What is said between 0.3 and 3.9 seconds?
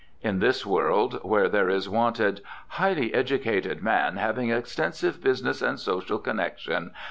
this world where there is wanted: "Highly educated